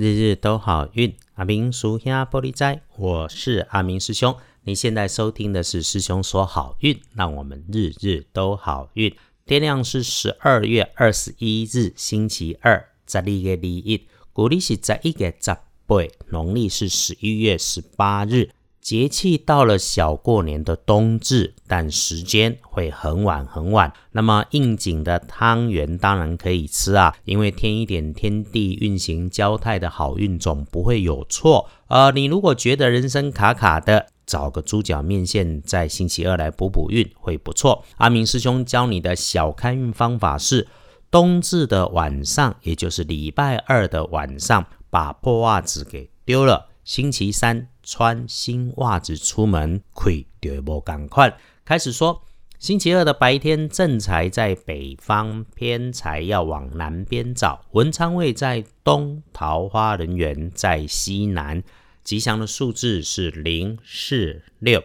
[0.00, 4.34] 日日都好运，阿明叔兄玻璃斋，我是阿明师兄。
[4.62, 9.14] 你现在收听的是师兄说好运，让我们日日都好运。
[9.44, 15.54] 天亮是十二月二十一日，星期二，十二月二一，古历是十一月十
[15.86, 15.96] 八，
[16.30, 18.48] 农历是十一月十八日。
[18.80, 23.92] 节气到了小过年的冬至，但时间会很晚很晚。
[24.12, 31.68] 那么应景的汤圆当然可以吃啊，因为添一点天地运行交泰的好运总不会有错。
[31.88, 37.84] 呃，你如果觉得人生卡卡的，找个猪脚面线在星期二来补补运会不错。
[37.98, 40.66] 阿明师兄教你的小开运方法是：
[41.10, 46.68] 冬至的晚上，也就是礼拜二的晚上，把破袜子给丢了。
[46.82, 47.68] 星期三。
[47.90, 51.36] 穿新袜子出门，亏就无赶快。
[51.64, 52.22] 开始说，
[52.56, 57.66] 星期二的白天，正财在北方，偏财要往南边找。
[57.72, 61.64] 文昌位在东，桃花人缘在西南。
[62.04, 64.80] 吉祥的数字是零、四、六。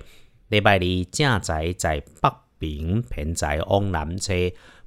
[0.47, 4.33] 礼拜二正财在北边，偏财往南车。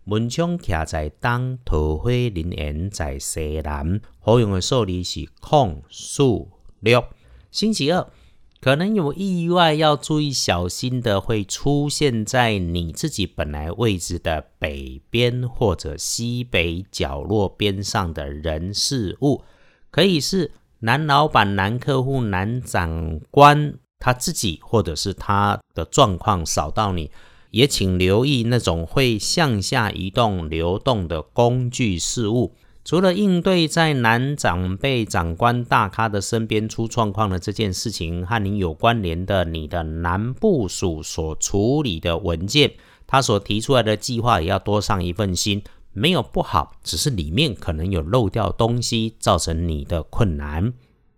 [0.06, 4.00] 文昌徛在东，桃花人缘在西南。
[4.18, 7.04] 好用的数字是空、数、六。
[7.50, 8.06] 星期二
[8.60, 19.42] 可能有意外，要注意小心的，会出现在你自己本来位置的北边或者西北角落边上的人事物，
[19.92, 27.12] 可以是男老板、男客户、男长官他自己，或者是他的状况扫到你，
[27.52, 32.56] 也请留意那种会向下移动、流动的工具事物。
[32.88, 42.72] 除了应对在男长辈、长官、大咖的身边出状况的这件事情，和你有关联的，你的男部署所处理的文件，
[43.06, 45.62] 他所提出来的计划也要多上一份心。
[45.92, 50.72] 没有不好，只是里面可能有漏掉东西，造成你的困难。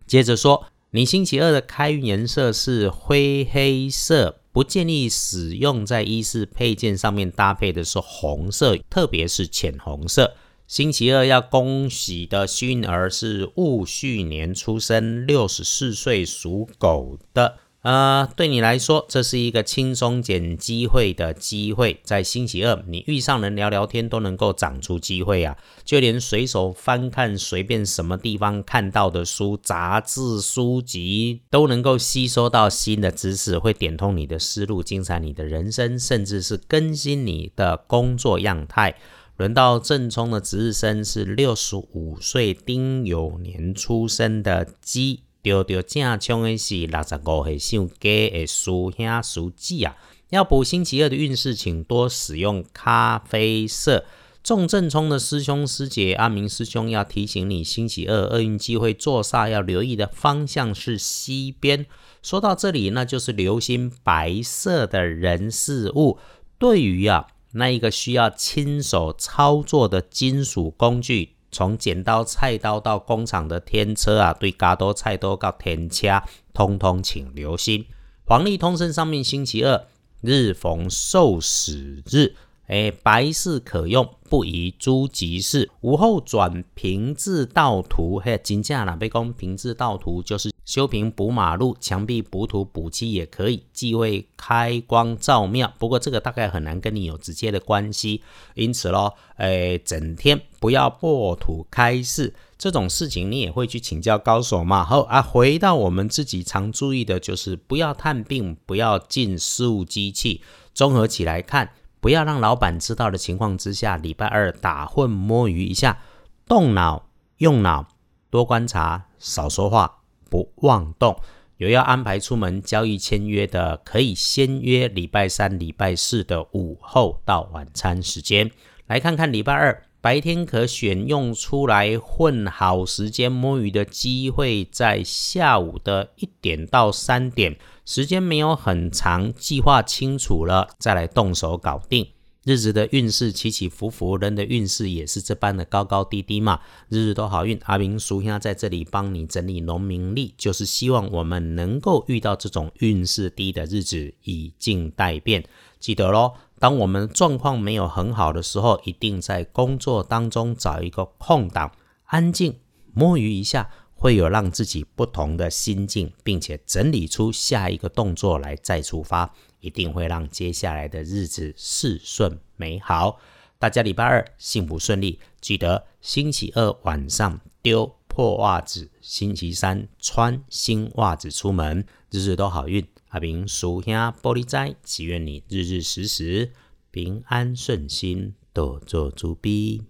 [0.09, 10.35] 接着说，你星期二的开运颜色是灰黑色，不建议使用在衣饰配件上面搭配的是红色，特别是浅红色。
[10.71, 17.57] 星期二要恭喜的幸运儿是戊戌年出生，六十四岁属狗的。
[17.83, 21.99] 呃，对你来说，这是一个轻松捡机会的机会。
[22.05, 25.57] 在星期二，你遇上人聊聊天都能够长出机会啊！
[25.85, 38.95] 就连随手翻看随便什么地方看到的书、杂志、书籍，都能够吸收到新的知识，会点通你的思路，精彩你的人生，甚至是更新你的工作样态。
[39.41, 49.97] 轮到正冲的值日生是六十五岁丁酉年出生的鸡，丢丢正冲的是六十五岁属鸡的属兄属鸡啊。
[50.29, 54.05] 要补星期二的运势，请多使用咖啡色。
[54.45, 61.87] 中正冲的师兄师姐，阿明师兄要提醒你，星期二厄运机会坐煞要留意的方向是西边。
[62.23, 66.19] 说到这里，那就是留心白色的人事物。
[66.59, 67.29] 对于啊。
[67.53, 76.25] 那一个需要亲手操作的金属工具，从剪刀、菜刀到工厂的天车啊，对嘎多菜刀到天掐，
[76.55, 77.87] 通通请留心。
[78.25, 79.87] 黄历通胜上面星期二
[80.21, 82.35] 日逢受死日，
[82.71, 85.69] 哎，白事可用，不宜诸吉事。
[85.81, 90.51] 午后转平治道途，嘿，金价啦，被讲平治道途就是。
[90.67, 95.73] 修平补马路、墙壁补土补漆也可以，忌讳开光照庙。
[95.81, 98.23] 不过这个大概很难跟你有直接的关系，
[98.55, 104.85] 因此咯，诶，整天不要破土开市这种事情，你也会去请教高手嘛。
[104.85, 110.41] 好啊，回到我们自己常注意的就是不要探病，不要进事务机器。
[110.73, 115.99] 综合起来看，不要让老板知道的情况之下，礼拜二打混摸鱼一下，
[116.47, 117.87] 动脑用脑，
[118.31, 119.99] 多观察，少说话。
[120.31, 121.21] 不妄动，
[121.57, 128.49] 有要安排出门交易签约的，可以先约礼拜三、礼拜四的午后到晚餐时间，
[128.87, 142.07] 来看看礼拜二白天可选用出来混好时间摸鱼的机会，在下午的一点到三点，时间没有很长，计划清楚了再来动手搞定。
[142.45, 146.61] 日子的运势起起伏伏，人的运势也是这般的高高低低嘛。
[146.89, 155.45] 日日都好运，阿明叔兄在这里帮你整理农民历，就是希望我们能够遇到这种运势低的日子，以静待变。
[155.79, 161.73] 记得喽，当我们状况没有很好的时候，一定在工作当中找一个空档，
[162.05, 162.61] 安静
[162.93, 169.35] 摸鱼一下，会有让自己不同的心境，并且整理出下一个动作来再出发。
[169.61, 173.19] 一定会让接下来的日子事顺美好。
[173.59, 182.87] 大家礼拜二幸福顺利，记得星期二晚上丢破袜子，星期三穿新袜子出门，日日都好运。
[183.11, 186.53] 阿明属下玻璃斋，祈愿你日日时时
[186.93, 189.83] 平安顺心，多做主逼。